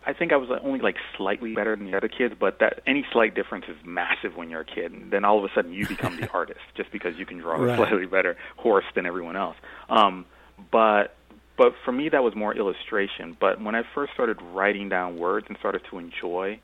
[0.06, 3.04] I think I was only like slightly better than the other kids, but that any
[3.10, 4.92] slight difference is massive when you're a kid.
[4.92, 7.56] And then all of a sudden you become the artist just because you can draw
[7.56, 7.72] right.
[7.72, 9.56] a slightly better horse than everyone else.
[9.88, 10.24] Um,
[10.70, 11.16] but
[11.62, 13.36] but for me that was more illustration.
[13.38, 16.58] But when I first started writing down words and started to enjoy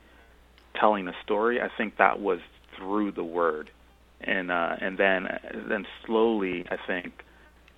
[0.77, 2.41] telling a story, I think that was
[2.75, 3.69] through the word,
[4.19, 5.39] and uh, and then
[5.69, 7.23] then slowly I think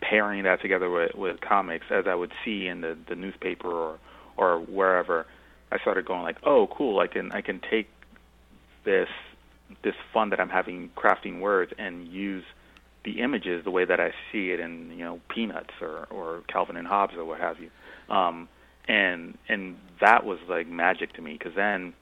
[0.02, 4.00] pairing that together with, with comics, as I would see in the the newspaper or
[4.36, 5.28] or wherever,
[5.72, 7.88] I started going like, oh, cool, I can I can take
[8.84, 9.10] this
[9.84, 12.46] this fun that I'm having crafting words and use
[13.04, 16.78] the images the way that I see it in you know Peanuts or or Calvin
[16.78, 17.70] and Hobbes or what have you,
[18.14, 18.48] um,
[18.88, 21.94] and and that was like magic to me because then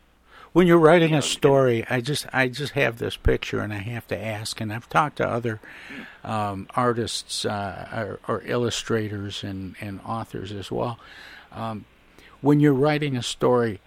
[0.52, 4.08] when you're writing a story, I just I just have this picture and I have
[4.08, 5.60] to ask, and I've talked to other
[6.24, 11.00] um, artists uh, or, or, illustrators and and authors as well.
[11.52, 11.86] Um,
[12.42, 13.80] when you're writing a story,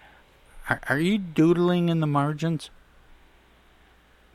[0.69, 2.69] are, are you doodling in the margins?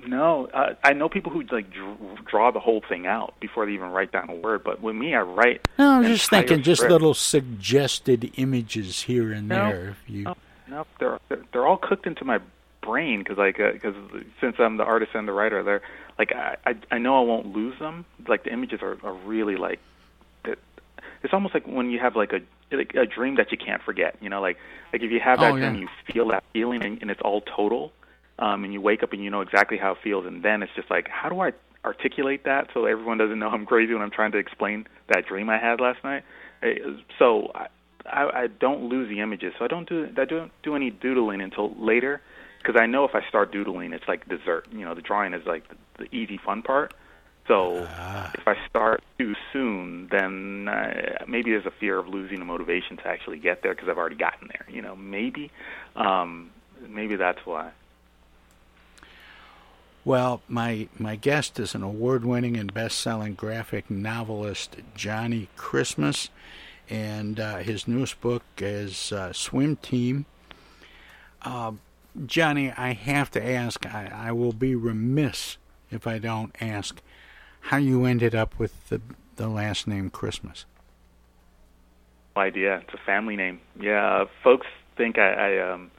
[0.06, 3.72] No, uh, I know people who like dr- draw the whole thing out before they
[3.72, 4.62] even write down a word.
[4.62, 5.66] But with me, I write.
[5.78, 9.88] No, I'm just thinking, just little suggested images here and no, there.
[9.88, 10.22] If you...
[10.24, 10.36] No,
[10.68, 12.38] no, they're, they're they're all cooked into my
[12.80, 15.82] brain because like because uh, since I'm the artist and the writer, they're
[16.16, 18.04] like I, I I know I won't lose them.
[18.28, 19.80] Like the images are, are really like
[20.44, 20.60] it,
[21.24, 22.40] it's almost like when you have like a
[22.70, 24.16] like a dream that you can't forget.
[24.20, 24.58] You know, like
[24.92, 27.40] like if you have that oh, dream, you feel that feeling, and, and it's all
[27.40, 27.92] total
[28.38, 30.72] um, and you wake up and you know exactly how it feels, and then it's
[30.74, 31.52] just like, how do I
[31.84, 35.48] articulate that so everyone doesn't know I'm crazy when I'm trying to explain that dream
[35.48, 36.24] I had last night?
[37.18, 37.66] So I,
[38.06, 41.40] I, I don't lose the images, so I don't do I don't do any doodling
[41.40, 42.20] until later,
[42.58, 44.66] because I know if I start doodling, it's like dessert.
[44.72, 46.94] You know, the drawing is like the, the easy fun part.
[47.46, 48.30] So ah.
[48.34, 52.98] if I start too soon, then uh, maybe there's a fear of losing the motivation
[52.98, 54.66] to actually get there because I've already gotten there.
[54.68, 55.50] You know, maybe,
[55.96, 56.50] um,
[56.86, 57.72] maybe that's why.
[60.08, 66.30] Well, my my guest is an award-winning and best-selling graphic novelist, Johnnie Christmas,
[66.88, 70.24] and uh, his newest book is uh, Swim Team.
[71.42, 71.72] Uh,
[72.24, 73.84] Johnnie, I have to ask.
[73.84, 75.58] I, I will be remiss
[75.90, 77.02] if I don't ask
[77.60, 79.02] how you ended up with the
[79.36, 80.64] the last name Christmas.
[82.34, 82.78] Idea.
[82.78, 83.60] It's a family name.
[83.78, 85.90] Yeah, folks think I, I um,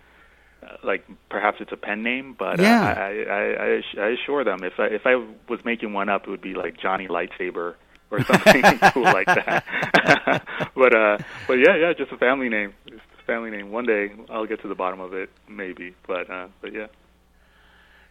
[0.84, 2.82] like perhaps it's a pen name, but yeah.
[2.82, 5.16] uh, I, I, I, I assure them if I, if I
[5.48, 7.76] was making one up, it would be like Johnnie Lightsaber
[8.12, 9.64] or something cool like that.
[10.76, 12.74] but uh, but yeah, yeah, just a family name.
[12.88, 13.72] Just a family name.
[13.72, 15.96] One day I'll get to the bottom of it, maybe.
[16.08, 16.88] But uh, but yeah.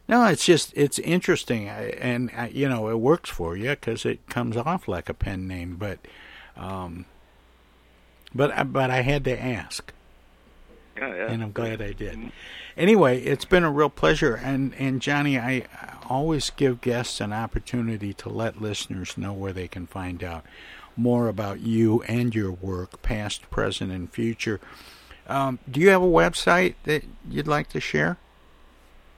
[0.07, 4.57] No, it's just it's interesting, and you know it works for you because it comes
[4.57, 5.76] off like a pen name.
[5.76, 5.99] But,
[6.57, 7.05] um,
[8.34, 9.92] but but I had to ask.
[10.99, 11.30] Yeah, yeah.
[11.30, 12.32] And I'm glad I did.
[12.76, 14.34] Anyway, it's been a real pleasure.
[14.34, 15.64] And, and Johnnie, I
[16.09, 20.44] always give guests an opportunity to let listeners know where they can find out
[20.96, 24.61] more about you and your work, past, present, and future.
[25.28, 28.16] Um, do you have a website that you'd like to share?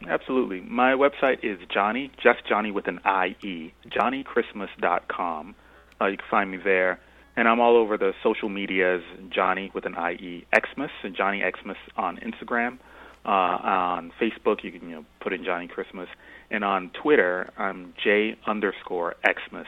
[0.07, 0.61] Absolutely.
[0.63, 5.55] My website is Johnnie, just Johnnie with an I-E, johnniechristmas.com.
[6.01, 6.99] Uh, you can find me there
[7.41, 9.03] and I'm all over the social medias,
[9.35, 12.79] Johnnie with an IE Xmas, and Johnnie Xmas on Instagram.
[13.25, 16.07] Uh, on Facebook, you can you know put in Johnnie Christmas,
[16.51, 19.67] and on Twitter, I'm J underscore Xmas,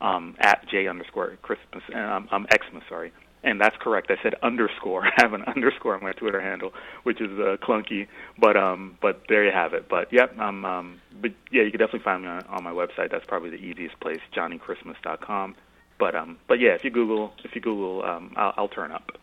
[0.00, 3.12] um, at J underscore Christmas, and I'm, I'm Xmas, sorry,
[3.42, 4.12] and that's correct.
[4.12, 5.04] I said underscore.
[5.06, 6.70] I have an underscore on my Twitter handle,
[7.02, 8.06] which is uh, clunky,
[8.40, 9.88] but um, but there you have it.
[9.88, 13.10] But yep, I'm um, but yeah, you can definitely find me on, on my website.
[13.10, 15.56] That's probably the easiest place, JohnnieChristmas.com.
[15.98, 19.18] But um, but yeah, if you Google, if you Google, um, I'll, I'll turn up.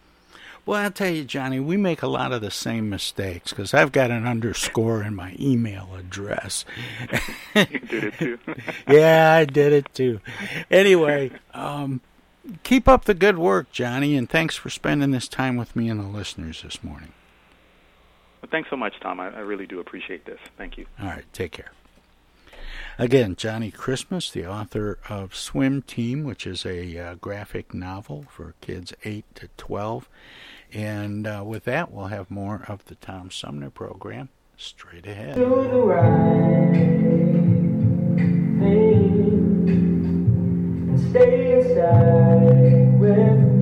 [0.66, 3.92] Well, I'll tell you, Johnnie, we make a lot of the same mistakes because I've
[3.92, 6.66] got an underscore in my email address.
[7.56, 8.40] you did it too.
[8.88, 10.22] yeah, I did it too.
[10.72, 12.02] Anyway, um,
[12.64, 16.00] keep up the good work, Johnnie, and thanks for spending this time with me and
[16.00, 17.14] the listeners this morning.
[18.42, 19.20] But thanks so much, Tom.
[19.20, 20.40] I, I really do appreciate this.
[20.58, 20.88] Thank you.
[21.00, 21.72] All right, take care.
[22.98, 28.56] Again, Johnnie Christmas, the author of Swim Team, which is a uh, graphic novel for
[28.62, 30.08] kids 8 to 12.
[30.72, 35.36] And uh, with that, we'll have more of the Tom Sumner program straight ahead.
[41.10, 43.55] Stay inside with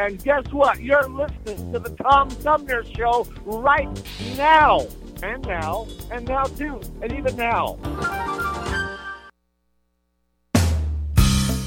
[0.00, 0.80] and guess what?
[0.80, 3.88] You're listening to the Tom Sumner Show right
[4.36, 4.86] now,
[5.22, 7.78] and now, and now too, and even now.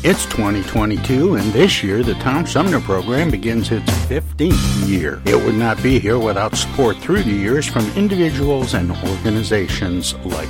[0.06, 5.22] It's 2022, and this year the Tom Sumner program begins its 15th year.
[5.26, 10.50] It would not be here without support through the years from individuals and organizations like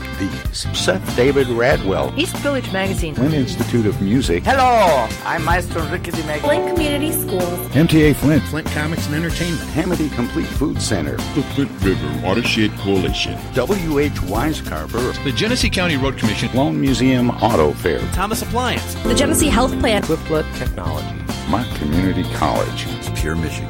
[0.54, 3.16] these Seth David Radwell, East Village Magazine.
[3.16, 7.44] Flint Institute of Music, Hello, I'm Maestro Ricky Di Flint Community Schools.
[7.70, 13.38] MTA Flint, Flint Comics and Entertainment, Hamady Complete Food Center, the Flint River Watershed Coalition,
[13.54, 14.14] W.H.
[14.14, 19.78] Wisecarver, the Genesee County Road Commission, Sloan Museum Auto Fair, Thomas Appliance, The Genesee Health
[19.80, 21.16] Plan, Clifflet Technology,
[21.50, 22.86] Mott Community College,
[23.16, 23.63] Pure Michigan.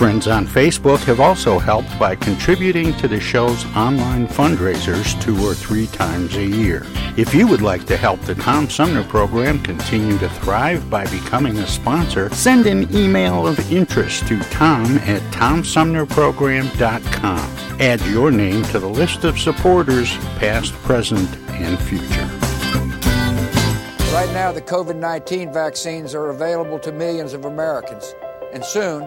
[0.00, 5.52] Friends on Facebook have also helped by contributing to the show's online fundraisers two or
[5.52, 6.86] three times a year.
[7.18, 11.58] If you would like to help the Tom Sumner program continue to thrive by becoming
[11.58, 17.56] a sponsor, send an email of interest to tom at tomsumnerprogram.com.
[17.78, 22.26] Add your name to the list of supporters, past, present, and future.
[24.14, 28.14] Right now, the COVID 19 vaccines are available to millions of Americans,
[28.54, 29.06] and soon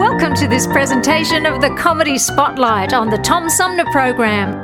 [0.00, 4.54] Welcome to this presentation of the Comedy Spotlight on the Tom Sumner Program.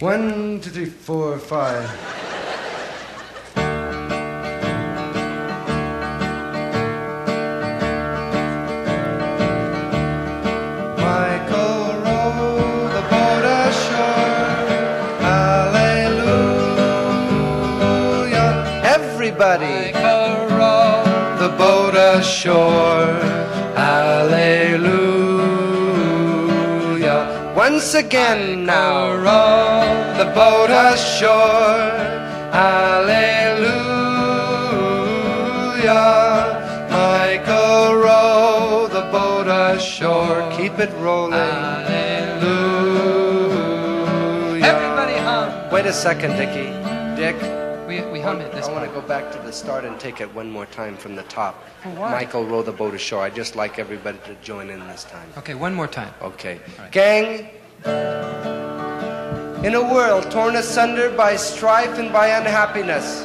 [0.00, 2.21] One, two, three, four, five.
[19.60, 21.04] Michael row
[21.38, 23.20] the boat ashore.
[23.76, 24.72] Hallelujah.
[27.54, 29.12] Once again now.
[29.12, 29.84] Row
[30.16, 31.92] the boat ashore.
[32.50, 33.12] Hallelujah.
[36.90, 40.50] Michael row the boat ashore.
[40.56, 41.32] Keep it rolling.
[41.34, 42.24] Hallelujah.
[44.64, 45.70] Everybody hum.
[45.70, 46.81] Wait a second, Dickie.
[48.22, 48.26] Dick.
[48.26, 50.20] We, we hum it this I want to go back to the start and take
[50.20, 51.64] it one more time from the top.
[51.84, 53.22] Michael row the boat ashore.
[53.22, 55.28] I'd just like everybody to join in this time.
[55.38, 56.12] Okay, one more time.
[56.22, 56.60] Okay.
[56.90, 57.48] Gang,
[59.64, 63.24] in a world torn asunder by strife and by unhappiness,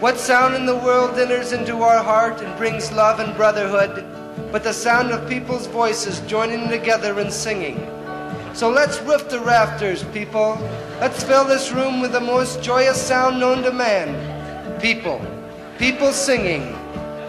[0.00, 4.04] what sound in the world enters into our heart and brings love and brotherhood
[4.52, 7.76] but the sound of people's voices joining together and singing?
[8.56, 10.56] So let's roof the rafters, people.
[10.98, 14.80] Let's fill this room with the most joyous sound known to man.
[14.80, 15.20] People,
[15.78, 16.74] people singing.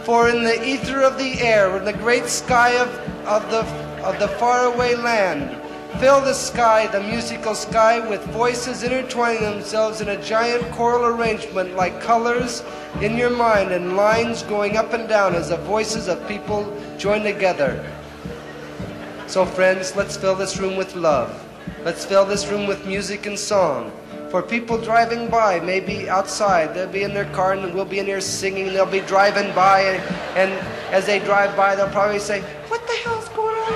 [0.03, 2.87] For in the ether of the air, in the great sky of,
[3.27, 3.65] of the
[4.05, 5.61] of the faraway land,
[5.99, 11.75] fill the sky, the musical sky, with voices intertwining themselves in a giant choral arrangement
[11.75, 12.63] like colors
[13.01, 16.63] in your mind and lines going up and down as the voices of people
[16.97, 17.83] join together.
[19.27, 21.43] So, friends, let's fill this room with love.
[21.83, 23.91] Let's fill this room with music and song.
[24.31, 28.05] For people driving by, maybe outside, they'll be in their car and we'll be in
[28.05, 28.67] here singing.
[28.67, 30.01] They'll be driving by, and,
[30.37, 30.51] and
[30.93, 33.73] as they drive by, they'll probably say, What the hell's going on?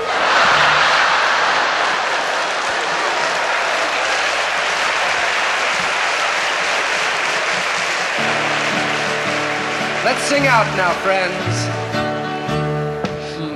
[10.05, 11.81] Let's sing out now, friends.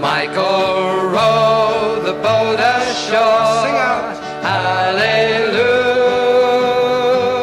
[0.01, 0.94] Michael
[2.05, 3.45] the boat ashore.
[3.65, 4.15] Sing out.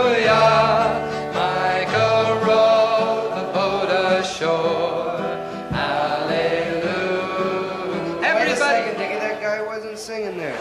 [0.02, 1.32] Hallelujah.
[1.34, 5.18] Michael row the boat ashore.
[5.72, 6.92] Hallelujah.
[8.24, 8.50] Everybody.
[8.50, 8.98] Wait a second.
[9.20, 10.56] That guy wasn't singing there.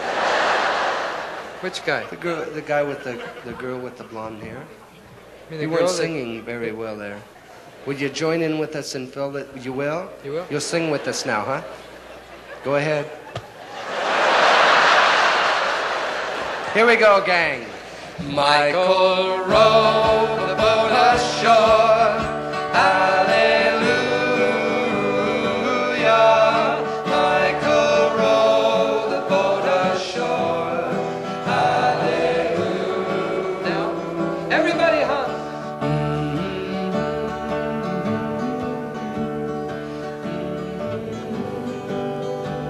[1.60, 2.04] Which guy?
[2.10, 4.64] The girl, the guy with the the girl with the blonde hair.
[5.50, 7.20] the you weren't that- singing very well there.
[7.86, 9.48] Would you join in with us and fill it?
[9.56, 10.08] You will.
[10.24, 10.46] You will?
[10.50, 11.62] You'll sing with us now, huh?
[12.64, 13.06] Go ahead.
[16.74, 17.66] Here we go, gang.
[18.30, 22.16] Michael row the boat ashore.
[22.72, 23.92] Hallelujah.
[27.04, 30.88] Michael row the boat ashore.
[31.44, 32.72] Hallelujah.
[33.68, 33.86] Now,
[34.50, 35.28] everybody hum.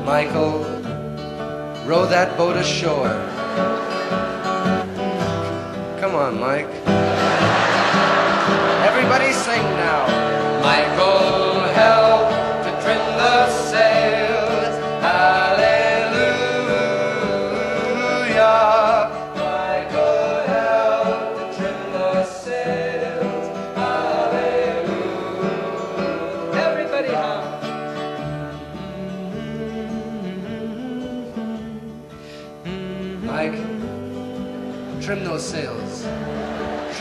[0.05, 0.64] Michael,
[1.86, 3.32] row that boat ashore.
[6.12, 6.68] Come on, Mike.
[8.84, 10.04] Everybody sing now.
[10.60, 11.51] Michael,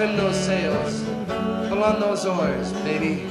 [0.01, 1.03] Trim those sails.
[1.69, 3.17] Pull on those oars, baby.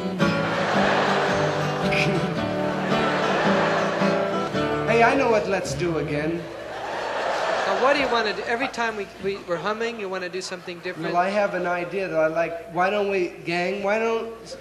[4.86, 6.36] hey, I know what let's do again.
[6.36, 8.42] Now, what do you want to do?
[8.42, 11.12] Every time we, we, we're humming, you want to do something different?
[11.12, 12.72] Well, I have an idea that I like.
[12.72, 14.56] Why don't we, gang, why don't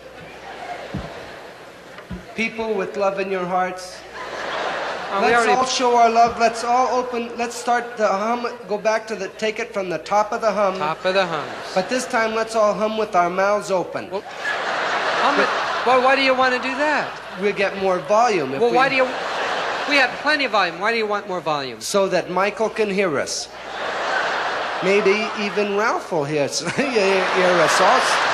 [2.34, 4.02] people with love in your hearts?
[5.10, 6.40] We let's all show our love.
[6.40, 7.36] Let's all open.
[7.36, 8.48] Let's start the hum.
[8.68, 9.28] Go back to the.
[9.30, 10.78] Take it from the top of the hum.
[10.78, 11.52] Top of the hums.
[11.74, 14.10] But this time, let's all hum with our mouths open.
[14.12, 15.50] Hum it.
[15.88, 17.10] Well, why do you want to do that?
[17.42, 18.54] We'll get more volume.
[18.54, 19.06] If Well, we, why do you...
[19.90, 20.80] We have plenty of volume.
[20.80, 21.82] Why do you want more volume?
[21.82, 23.50] So that Michael can hear us.
[24.84, 28.29] Maybe even Ralph will hear us, hear us also.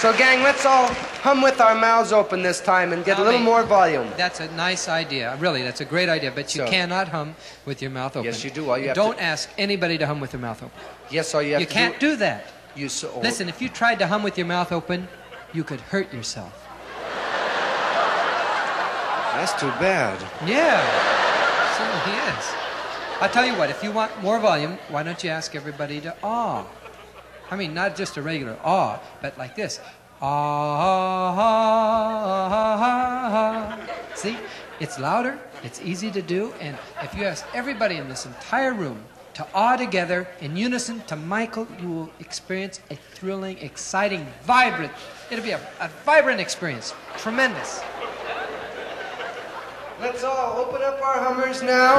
[0.00, 0.86] So, gang, let's all
[1.22, 4.08] hum with our mouths open this time and get a little Tommy, more volume.
[4.16, 5.36] That's a nice idea.
[5.40, 6.30] Really, that's a great idea.
[6.30, 7.34] But you So- cannot hum
[7.66, 8.24] with your mouth open.
[8.24, 8.70] Yes, you do.
[8.70, 10.70] All you have don't to- ask anybody to hum with their mouth open.
[11.10, 12.10] Yes, all you have You to can't do.
[12.12, 12.46] do that.
[12.76, 15.08] You so, Listen, if you tried to hum with your mouth open,
[15.52, 16.52] you could hurt yourself.
[19.34, 20.16] That's too bad.
[20.46, 20.80] Yeah,
[21.76, 22.44] certainly is.
[23.20, 26.14] I'll tell you what, if you want more volume, why don't you ask everybody to
[26.22, 26.62] ah?
[27.50, 29.80] I mean, not just a regular ah, but like this.
[30.20, 30.26] Ah,
[30.80, 34.14] ah, ah, ah, ah.
[34.14, 34.36] See?
[34.80, 39.02] It's louder, it's easy to do, and if you ask everybody in this entire room
[39.34, 44.92] to awe together in unison to Michael, you will experience a thrilling, exciting, vibrant,
[45.32, 46.94] it'll be a, a vibrant experience.
[47.16, 47.80] Tremendous.
[50.00, 51.98] Let's all open up our hummers now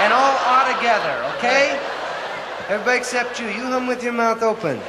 [0.00, 1.78] and all awe together, okay?
[2.70, 3.48] Everybody except you.
[3.48, 4.76] You hum with your mouth open.
[4.76, 4.84] Hear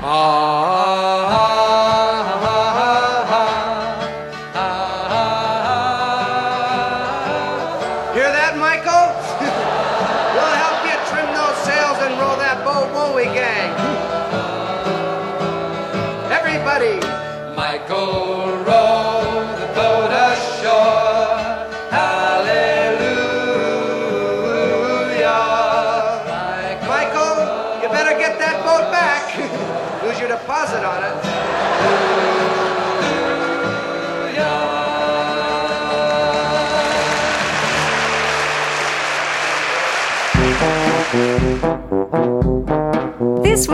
[0.00, 1.47] ah, ah, ah.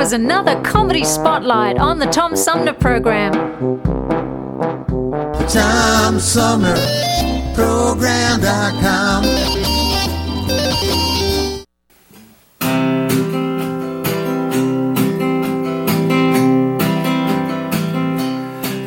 [0.04, 3.32] Was another comedy spotlight on the Tom Sumner program.
[5.48, 6.76] Tom Sumner
[7.54, 9.24] Program.com.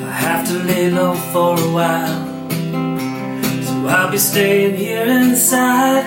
[0.04, 2.50] I have to lay low for a while.
[3.64, 6.06] So I'll be staying here inside.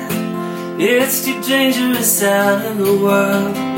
[0.78, 3.69] It's too dangerous out in the world.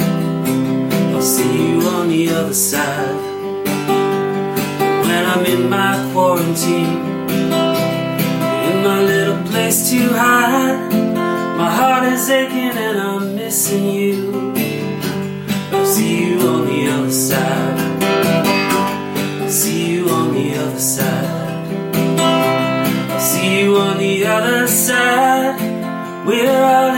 [2.53, 3.17] Other.
[5.07, 7.01] When I'm in my quarantine,
[8.69, 10.93] in my little place to hide,
[11.57, 14.53] my heart is aching and I'm missing you.
[15.73, 18.03] I'll see you on the other side.
[19.41, 21.95] I'll see you on the other side.
[23.11, 25.59] I'll see you on the other side.
[26.27, 26.92] We're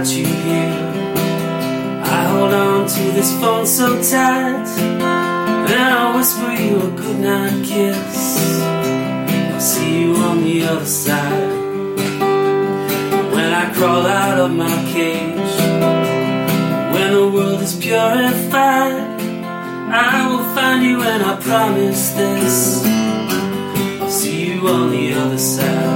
[0.00, 0.26] without you.
[2.02, 8.62] I hold on to this phone so tight, and I'll whisper you a goodnight kiss.
[9.52, 11.56] I'll see you on the other side.
[13.32, 15.56] When I crawl out of my cage,
[16.94, 19.20] when the world is purified,
[19.92, 22.84] I will find you and I promise this.
[24.00, 25.89] I'll see you on the other side.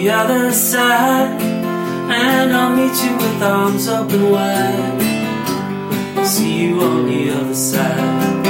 [0.00, 1.40] The other side.
[1.42, 5.02] And I'll meet you with arms open wide.
[6.26, 8.46] See you on the other side.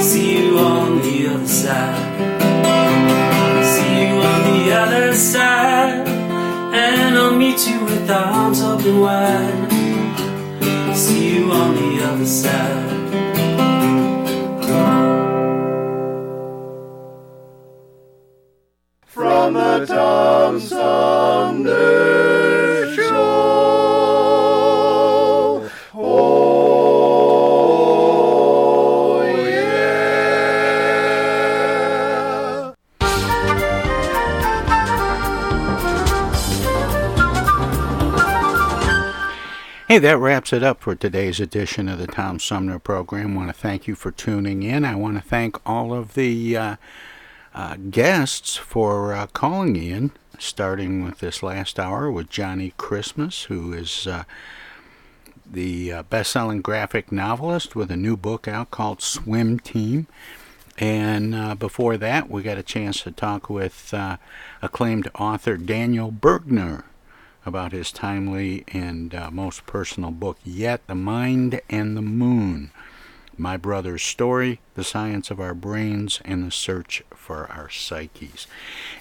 [0.00, 1.96] See you on the other side.
[3.72, 6.08] See you on the other side.
[6.08, 9.72] And I'll meet you with arms open wide.
[10.94, 12.81] See you on the other side.
[39.92, 43.34] Hey, that wraps it up for today's edition of the Tom Sumner program.
[43.34, 44.86] I want to thank you for tuning in.
[44.86, 46.76] I want to thank all of the uh,
[47.54, 53.74] uh, guests for uh, calling in, starting with this last hour with Johnnie Christmas, who
[53.74, 54.24] is uh,
[55.44, 60.06] the uh, best selling graphic novelist with a new book out called Swim Team.
[60.78, 63.92] And uh, before that, we got a chance to talk with
[64.62, 66.84] acclaimed author Daniel Bergner
[67.44, 72.70] about his timely and uh, most personal book yet, The Mind and the Moon
[73.36, 78.46] My Brother's Story, The Science of Our Brains, and the Search for Our Psyches.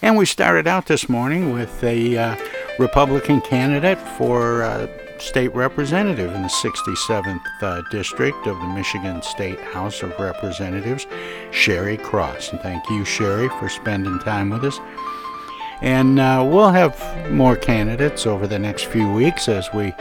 [0.01, 2.35] And we started out this morning with a uh,
[2.79, 4.87] Republican candidate for uh,
[5.21, 11.05] state representative in the 67th uh, district of the Michigan State House of Representatives,
[11.51, 12.51] Sherry Cross.
[12.51, 14.79] And thank you, Sherry, for spending time with us.
[15.81, 19.93] And uh, we'll have more candidates over the next few weeks as we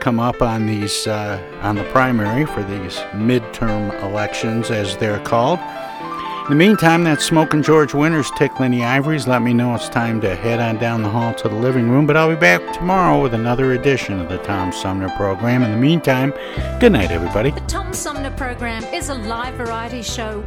[0.00, 5.58] come up on these uh, on the primary for these midterm elections, as they're called.
[6.46, 9.26] In the meantime, that Smoking George Winters tickling the ivories.
[9.26, 12.06] Let me know it's time to head on down the hall to the living room.
[12.06, 15.64] But I'll be back tomorrow with another edition of the Tom Sumner program.
[15.64, 16.32] In the meantime,
[16.78, 17.50] good night, everybody.
[17.50, 20.46] The Tom Sumner program is a live variety show